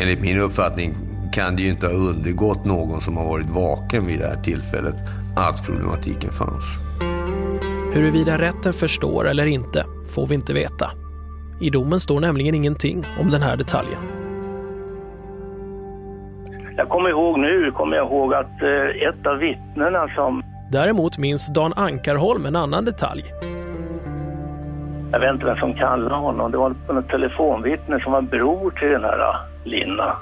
[0.00, 0.94] enligt min uppfattning
[1.32, 4.96] kan det ju inte ha undergått någon som har varit vaken vid det här tillfället
[5.36, 6.64] att problematiken fanns.
[7.94, 11.03] Huruvida rätten förstår eller inte får vi inte veta.
[11.60, 14.00] I domen står nämligen ingenting om den här detaljen.
[16.76, 20.42] Jag kommer ihåg nu, kommer jag ihåg att eh, ett av vittnena som...
[20.70, 23.24] Däremot minns Dan Ankarholm en annan detalj.
[25.12, 26.50] Jag vet inte vem som kallade honom.
[26.50, 30.16] Det var något telefonvittne som var bror till den här äh, Linna.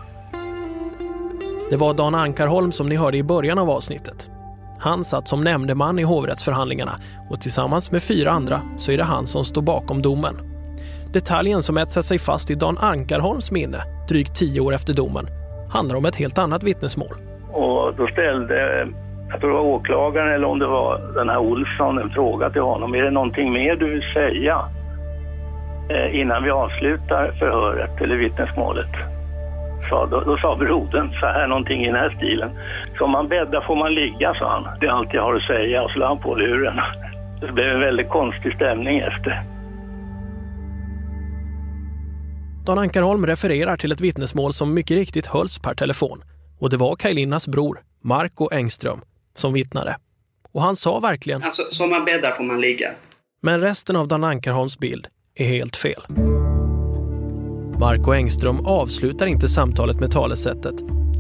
[1.70, 4.30] Det var Dan Ankarholm som ni hörde i början av avsnittet.
[4.78, 6.92] Han satt som nämndeman i hovrättsförhandlingarna
[7.30, 10.51] och tillsammans med fyra andra så är det han som står bakom domen.
[11.12, 15.27] Detaljen som etsat sig fast i Dan Ankarholms minne drygt tio år efter domen
[15.70, 17.16] handlar om ett helt annat vittnesmål.
[17.53, 18.88] Och då ställde,
[19.31, 22.61] jag tror det var åklagaren eller om det var den här Olsson, en fråga till
[22.61, 22.94] honom.
[22.94, 24.61] Är det någonting mer du vill säga
[25.90, 28.92] eh, innan vi avslutar förhöret eller vittnesmålet?
[29.88, 32.51] Så då, då sa brodern så här någonting i den här stilen.
[32.98, 34.79] Som man bäddar får man ligga, sa han.
[34.81, 35.83] Det är allt jag har att säga.
[35.83, 36.81] Och så la han på luren.
[37.40, 39.51] Det blev en väldigt konstig stämning efter.
[42.66, 46.25] Dan Ankarholm refererar till ett vittnesmål som mycket riktigt hölls per telefon.
[46.59, 49.01] Och det var Kajlinnas bror, Marco Engström,
[49.37, 49.96] som vittnade.
[50.53, 51.42] Och han sa verkligen...
[51.42, 52.90] Alltså, som man bäddar får man ligga.
[53.42, 56.03] Men resten av Dan Ankarholms bild är helt fel.
[57.81, 60.75] Marco Engström avslutar inte samtalet med talesättet.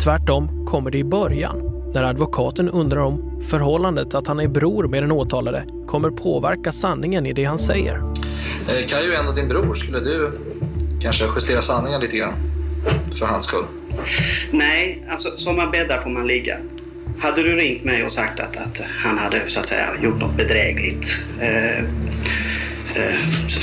[0.04, 5.02] Tvärtom kommer det i början, när advokaten undrar om förhållandet att han är bror med
[5.02, 7.96] den åtalade kommer påverka sanningen i det han säger.
[7.96, 9.74] Eh, Kaj är ju ändå din bror.
[9.74, 10.32] Skulle du
[11.02, 12.34] kanske justera sanningen lite grann?
[13.18, 13.64] För hans skull.
[14.50, 16.58] Nej, alltså som man bäddar får man ligga.
[17.18, 20.36] Hade du ringt mig och sagt att, att han hade så att säga gjort något
[20.36, 23.60] bedrägligt eh, eh, så,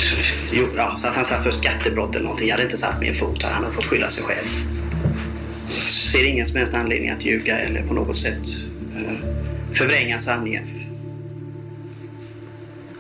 [0.78, 2.48] ja, så att han satt för skattebrott eller någonting.
[2.48, 3.52] Jag hade inte satt min fot här.
[3.52, 4.48] Han hade fått skylla sig själv.
[5.82, 8.48] Jag ser ingen som helst anledning att ljuga eller på något sätt
[8.98, 9.14] eh,
[9.74, 10.64] förvränga sanningen.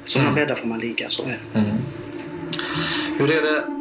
[0.03, 1.59] Som man bäddar får man ligga, så är det.
[1.59, 1.77] Mm.
[3.17, 3.78] Hur är det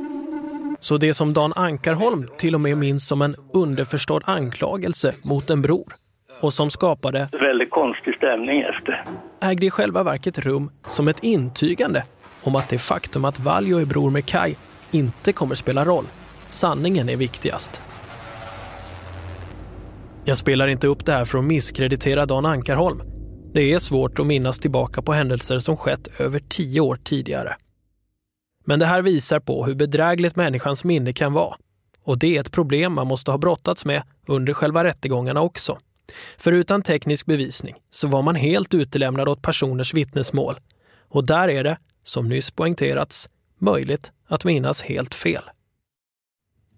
[0.89, 5.63] Så det som Dan Ankarholm till och med minns som en underförstådd anklagelse mot en
[5.63, 5.93] bror
[6.41, 9.05] och som skapade Väldigt konstig stämning efter.
[9.43, 12.05] ägde i själva verket rum som ett intygande
[12.43, 14.55] om att det faktum att Valjo är bror med Kai
[14.91, 16.05] inte kommer spela roll.
[16.49, 17.81] Sanningen är viktigast.
[20.25, 23.03] Jag spelar inte upp det här för att misskreditera Dan Ankarholm.
[23.55, 27.57] Det är svårt att minnas tillbaka på händelser som skett över tio år tidigare.
[28.69, 31.57] Men det här visar på hur bedrägligt människans minne kan vara.
[32.05, 35.79] Och det är ett problem man måste ha brottats med under själva rättegångarna också.
[36.39, 40.55] För utan teknisk bevisning så var man helt utelämnad åt personers vittnesmål.
[41.09, 43.29] Och där är det, som nyss poängterats,
[43.59, 45.43] möjligt att minnas helt fel.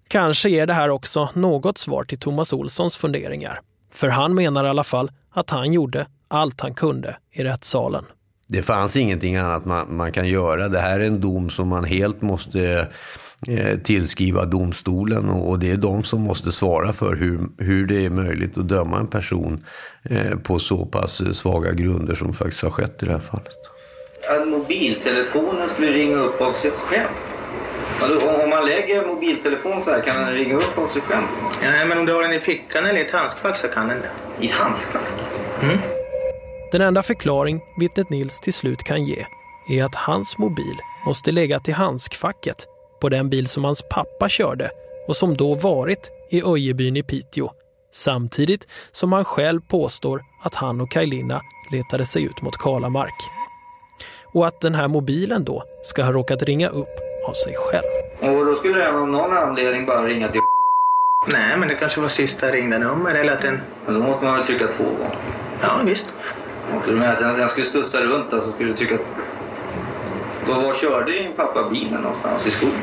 [0.09, 3.61] Kanske ger det här också något svar till Thomas Olssons funderingar.
[3.93, 8.05] För han menar i alla fall att han gjorde allt han kunde i rättssalen.
[8.53, 10.69] Det fanns ingenting annat man, man kan göra.
[10.69, 12.89] Det här är en dom som man helt måste
[13.49, 18.11] eh, tillskriva domstolen och, det är de som måste svara för hur, hur det är
[18.11, 19.65] möjligt att döma en person
[20.03, 23.57] eh, på så pass svaga grunder som faktiskt har skett i det här fallet.
[24.31, 27.09] Att mobiltelefonen skulle ringa upp av sig själv.
[28.03, 31.25] Alltså, om- man lägger mobiltelefon så här kan den ringa upp av sig själv.
[31.63, 33.99] Nej, men om du har den i fickan eller i ett handskfack så kan den
[34.01, 34.45] det.
[34.45, 35.03] I ett handskfack?
[36.73, 39.27] Den enda förklaring vittnet Nils till slut kan ge
[39.71, 42.67] är att hans mobil måste lägga till handskfacket
[43.01, 44.71] på den bil som hans pappa körde
[45.09, 47.51] och som då varit i Öjebyn i Piteå.
[47.93, 51.41] Samtidigt som han själv påstår att han och Kajlina
[51.73, 53.31] letade sig ut mot Kalamark.
[54.33, 57.85] Och att den här mobilen då ska ha råkat ringa upp av sig själv.
[58.21, 60.41] Och då skulle den av någon anledning bara ringa till
[61.33, 63.61] Nej, men det kanske var sista ringda nummer eller att den...
[63.87, 65.17] Men då måste man väl trycka två gånger?
[65.63, 66.07] Ja, visst.
[66.77, 69.01] Och för att den, skulle studsa runt där så skulle du tycka att...
[70.49, 72.47] Var, var körde din pappa bilen någonstans?
[72.47, 72.75] I skogen?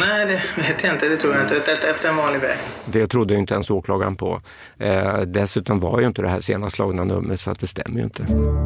[0.00, 1.08] Nej, det vet jag inte.
[1.08, 1.56] Det tror jag inte.
[1.56, 2.58] Efter- en vanlig väg.
[2.86, 4.40] Det trodde ju inte ens åklagaren på.
[4.78, 8.04] Eh, dessutom var ju inte det här senast slagna numret så att det stämmer ju
[8.04, 8.22] inte.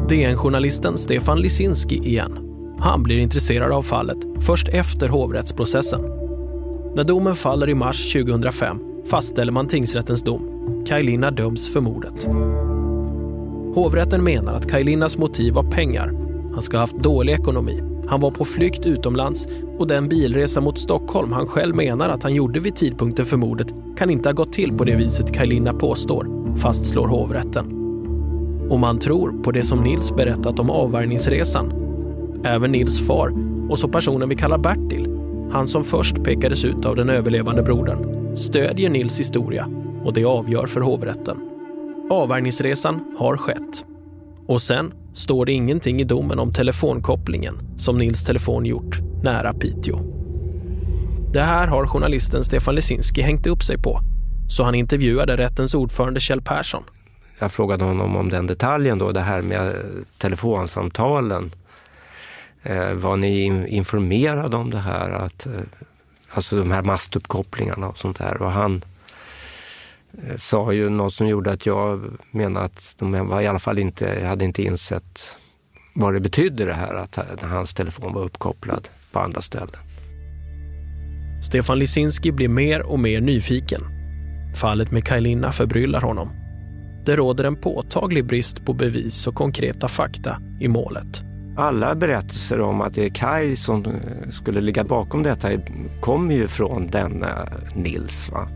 [0.09, 2.39] DN-journalisten Stefan Lisinski igen.
[2.79, 6.01] Han blir intresserad av fallet först efter hovrättsprocessen.
[6.95, 8.77] När domen faller i mars 2005
[9.09, 10.59] fastställer man tingsrättens dom.
[10.87, 12.27] Kajlina döms för mordet.
[13.75, 16.13] Hovrätten menar att Kajlinas motiv var pengar.
[16.53, 17.83] Han ska ha haft dålig ekonomi.
[18.07, 22.33] Han var på flykt utomlands och den bilresa mot Stockholm han själv menar att han
[22.33, 26.55] gjorde vid tidpunkten för mordet kan inte ha gått till på det viset Kajlina påstår,
[26.57, 27.65] fastslår hovrätten.
[28.69, 31.73] Och man tror på det som Nils berättat om avvärjningsresan.
[32.43, 33.33] Även Nils far
[33.69, 35.07] och så personen vi kallar Bertil,
[35.51, 39.67] han som först pekades ut av den överlevande brodern, stödjer Nils historia
[40.03, 41.37] och det avgör för hovrätten.
[42.09, 43.85] Avvärjningsresan har skett.
[44.47, 49.99] Och sen står det ingenting i domen om telefonkopplingen som Nils telefon gjort nära Piteå.
[51.33, 53.99] Det här har journalisten Stefan Lesinski hängt upp sig på,
[54.49, 56.83] så han intervjuade rättens ordförande Kjell Persson.
[57.39, 59.73] Jag frågade honom om den detaljen då, det här med
[60.17, 61.51] telefonsamtalen.
[62.63, 65.09] Eh, var ni informerade om det här?
[65.09, 65.51] Att, eh,
[66.29, 68.41] alltså de här mastuppkopplingarna och sånt där.
[68.41, 68.81] Och han eh,
[70.17, 73.79] Eh, sa ju något som gjorde att jag menade att de var i alla fall
[73.79, 75.37] inte, hade inte insett
[75.95, 79.79] vad det betydde det här att hans telefon var uppkopplad på andra ställen.
[81.43, 83.81] Stefan Lisinski blir mer och mer nyfiken.
[84.55, 86.29] Fallet med Kajlina förbryllar honom.
[87.05, 91.28] Det råder en påtaglig brist på bevis och konkreta fakta i målet.
[91.59, 95.49] Alla berättelser om att det är Kai som eh, skulle ligga bakom detta
[96.01, 98.29] kommer ju från denna Nils.
[98.31, 98.47] Va?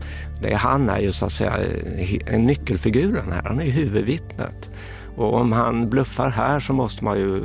[0.42, 4.70] Det, han är ju så att säga eh, en nyckelfiguren här, han är ju huvudvittnet.
[5.16, 7.42] Och om han bluffar här så måste man ju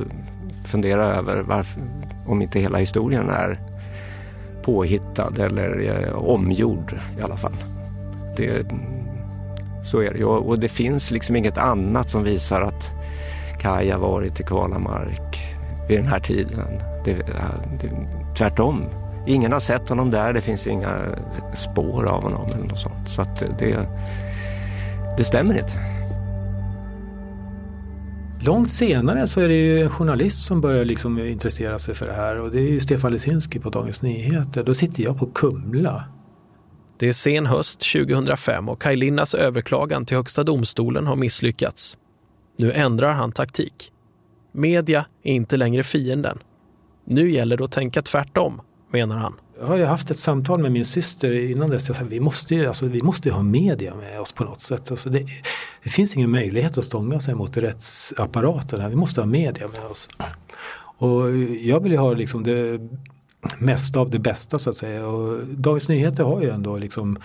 [0.66, 1.82] fundera över varför,
[2.28, 3.60] om inte hela historien är
[4.64, 7.56] påhittad eller eh, omgjord i alla fall.
[8.38, 8.66] Det,
[9.84, 12.99] så är det ju och det finns liksom inget annat som visar att
[13.60, 15.38] Kaj har varit i Kalamark
[15.88, 16.60] vid den här tiden.
[17.06, 17.14] Det,
[17.82, 17.92] det,
[18.38, 18.86] tvärtom.
[19.28, 20.96] Ingen har sett honom där, det finns inga
[21.56, 23.10] spår av honom eller något sånt.
[23.10, 23.88] Så att det,
[25.18, 26.00] det stämmer inte.
[28.42, 32.14] Långt senare så är det ju en journalist som börjar liksom intressera sig för det
[32.14, 34.64] här och det är ju Stefan Lesinski på Dagens Nyheter.
[34.64, 36.04] Då sitter jag på Kumla.
[37.00, 41.98] Det är sen höst 2005 och Kajlinas överklagan till Högsta domstolen har misslyckats.
[42.60, 43.92] Nu ändrar han taktik.
[44.52, 46.40] Media är inte längre fienden.
[47.06, 49.34] Nu gäller det att tänka tvärtom, menar han.
[49.60, 51.88] Jag har ju haft ett samtal med min syster innan dess.
[51.88, 54.62] Jag sa, vi, måste ju, alltså, vi måste ju ha media med oss på något
[54.62, 54.92] sätt.
[54.92, 55.26] Alltså, det,
[55.84, 58.82] det finns ingen möjlighet att stånga sig mot rättsapparaten.
[58.82, 58.90] Här.
[58.90, 60.10] Vi måste ha media med oss.
[60.98, 62.80] Och jag vill ju ha liksom det
[63.58, 65.08] mesta av det bästa så att säga.
[65.08, 67.20] Och Dagens Nyheter har ju ändå liksom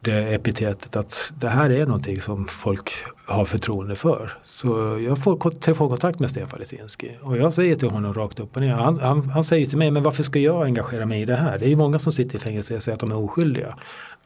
[0.00, 2.92] det epitetet att det här är någonting som folk
[3.26, 4.32] har förtroende för.
[4.42, 8.62] Så jag får telefonkontakt med Stefan Lesinski och jag säger till honom rakt upp och
[8.62, 8.74] ner.
[8.74, 11.58] Han, han, han, säger till mig, men varför ska jag engagera mig i det här?
[11.58, 13.76] Det är ju många som sitter i fängelse och säger att de är oskyldiga.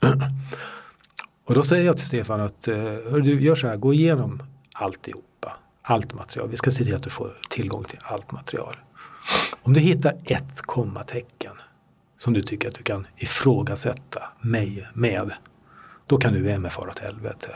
[1.46, 4.42] och då säger jag till Stefan att, eh, hör du, gör så här, gå igenom
[4.74, 5.52] alltihopa.
[5.82, 6.48] Allt material.
[6.48, 8.76] Vi ska se till att du får tillgång till allt material.
[9.62, 11.52] Om du hittar ett kommatecken
[12.18, 15.32] som du tycker att du kan ifrågasätta mig med
[16.12, 17.48] då kan UM fara åt helvete.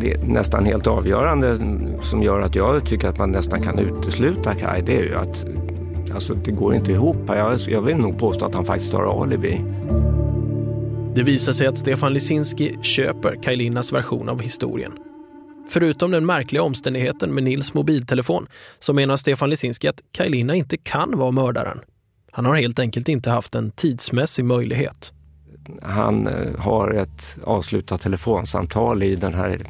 [0.00, 1.56] Det är nästan helt avgörande
[2.02, 5.46] som gör att jag tycker att man nästan kan utesluta Kaj, det är ju att
[6.14, 7.16] alltså, det går inte ihop.
[7.26, 9.64] Jag, jag vill nog påstå att han faktiskt har alibi.
[11.14, 14.92] Det visar sig att Stefan Lisinski köper Kajlinas version av historien.
[15.68, 18.46] Förutom den märkliga omständigheten med Nils mobiltelefon
[18.78, 21.78] så menar Stefan Lisinski att Kajlina inte kan vara mördaren.
[22.32, 25.12] Han har helt enkelt inte haft en tidsmässig möjlighet
[25.82, 29.66] han eh, har ett avslutat telefonsamtal i den här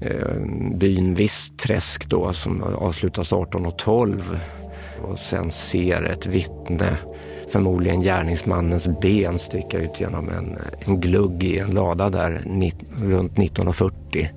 [0.00, 0.36] eh,
[0.74, 4.36] byn Vistträsk då som avslutas 18.12
[5.02, 6.96] och sen ser ett vittne,
[7.48, 13.32] förmodligen gärningsmannens ben sticka ut genom en, en glugg i en lada där nitt, runt
[13.32, 14.28] 19.40.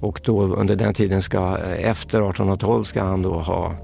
[0.00, 3.74] Och då under den tiden ska, eh, efter 18.12 ska han då ha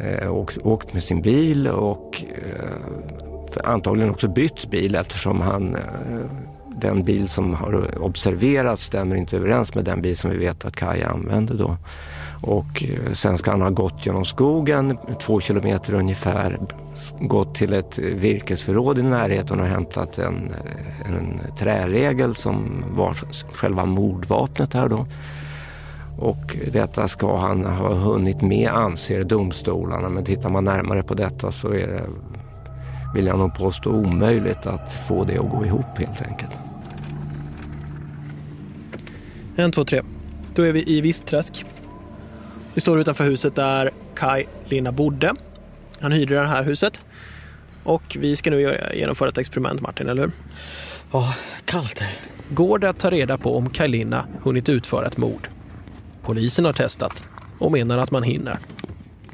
[0.00, 3.31] eh, åkt, åkt med sin bil och eh,
[3.64, 5.80] antagligen också bytt bil eftersom han, eh,
[6.76, 10.76] den bil som har observerats stämmer inte överens med den bil som vi vet att
[10.76, 11.76] Kaj använde då.
[12.42, 16.58] Och eh, sen ska han ha gått genom skogen, två kilometer ungefär,
[17.20, 23.14] gått till ett virkesförråd i närheten och hämtat en, eh, en träregel som var
[23.52, 25.06] själva mordvapnet här då.
[26.18, 31.52] Och detta ska han ha hunnit med anser domstolarna men tittar man närmare på detta
[31.52, 32.02] så är det
[33.14, 36.52] vill jag nog påstå omöjligt att få det att gå ihop helt enkelt.
[39.56, 40.02] En, två, tre.
[40.54, 41.64] Då är vi i Vistträsk.
[42.74, 45.34] Vi står utanför huset där Kai Lina bodde.
[46.00, 47.00] Han hyrde det här huset.
[47.84, 50.32] Och vi ska nu genomföra ett experiment, Martin, eller hur?
[51.12, 52.12] Ja, kallt här.
[52.48, 55.48] Går det att ta reda på om Kaj Lina hunnit utföra ett mord?
[56.22, 57.24] Polisen har testat
[57.58, 58.58] och menar att man hinner.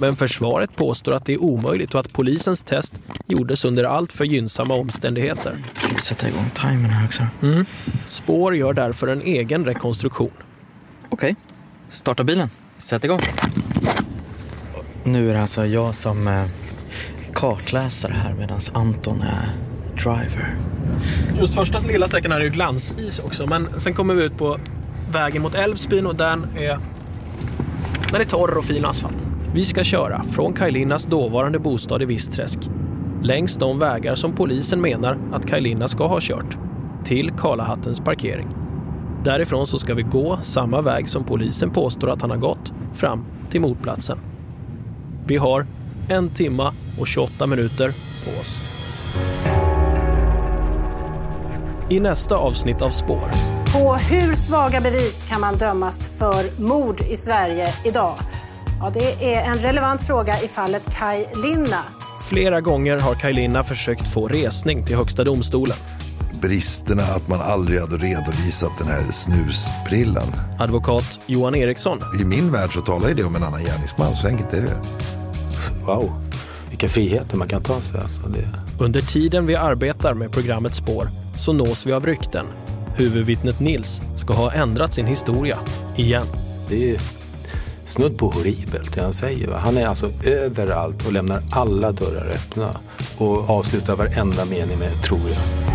[0.01, 2.95] Men försvaret påstår att det är omöjligt och att polisens test
[3.27, 5.59] gjordes under allt för gynnsamma omständigheter.
[5.75, 7.27] Ska vi sätta igång timern här också?
[7.43, 7.65] Mm.
[8.07, 10.31] Spår gör därför en egen rekonstruktion.
[11.09, 11.35] Okej, okay.
[11.91, 12.51] starta bilen.
[12.79, 13.21] Sätt igång.
[15.05, 16.45] Nu är det alltså jag som eh,
[17.33, 19.49] kartläsare här medan Anton är
[19.95, 20.57] driver.
[21.41, 24.59] Just första lilla sträckan här är ju glansis också men sen kommer vi ut på
[25.13, 26.79] vägen mot Älvsbyn och den är,
[28.13, 29.28] den är torr och fin asfalt.
[29.59, 32.59] Vi ska köra från Kajlinas dåvarande bostad i Vistträsk
[33.23, 36.59] längs de vägar som polisen menar att Kajlina ska ha kört
[37.05, 38.49] till Kalahattens parkering.
[39.25, 43.25] Därifrån så ska vi gå samma väg som polisen påstår att han har gått fram
[43.51, 44.19] till mordplatsen.
[45.27, 45.67] Vi har
[46.09, 47.93] en timma och 28 minuter
[48.25, 48.57] på oss.
[51.91, 53.31] I nästa avsnitt av Spår.
[53.73, 58.15] På hur svaga bevis kan man dömas för mord i Sverige idag?
[58.81, 61.85] Ja, det är en relevant fråga i fallet Kai Linna.
[62.23, 65.77] Flera gånger har Kaj Linna försökt få resning till Högsta domstolen.
[66.43, 70.33] Bristerna att man aldrig hade redovisat den här snusprillan.
[70.59, 71.99] Advokat Johan Eriksson.
[72.21, 74.77] I min värld så talar ju det om en annan gärningsman, så enkelt är det.
[75.87, 76.13] Wow,
[76.69, 78.01] vilka friheter man kan ta sig.
[78.01, 78.49] Alltså det...
[78.85, 81.09] Under tiden vi arbetar med programmet Spår
[81.39, 82.47] så nås vi av rykten.
[82.97, 85.59] Huvudvittnet Nils ska ha ändrat sin historia
[85.97, 86.27] igen.
[86.69, 87.01] Det är
[87.89, 89.51] snudd på horribelt det han säger.
[89.51, 92.81] Han är alltså överallt och lämnar alla dörrar öppna
[93.19, 95.69] och avslutar varenda mening med tror jag.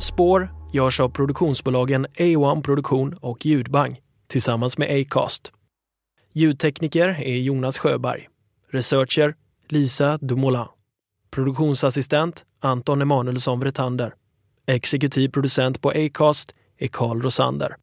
[0.00, 5.52] Spår görs av produktionsbolagen A1 Produktion och Ljudbang tillsammans med Acast.
[6.32, 8.28] Ljudtekniker är Jonas Sjöberg.
[8.72, 9.34] Researcher
[9.68, 10.66] Lisa Dumoulin.
[11.30, 14.14] Produktionsassistent Anton Emanuelsson Vretander.
[14.66, 17.76] Exekutiv producent på Acast är Carl Rosander.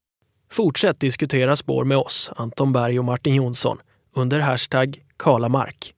[0.51, 3.77] Fortsätt diskutera spår med oss, Anton Berg och Martin Jonsson,
[4.15, 5.93] under hashtag Kalamark.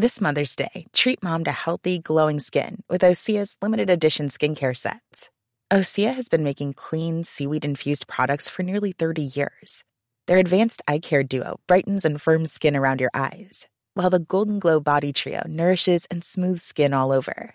[0.00, 5.28] This Mother's Day, treat mom to healthy, glowing skin with Osea's limited edition skincare sets.
[5.72, 9.84] Osea has been making clean, seaweed infused products for nearly 30 years.
[10.28, 14.60] Their advanced eye care duo brightens and firms skin around your eyes, while the Golden
[14.60, 17.54] Glow Body Trio nourishes and smooths skin all over.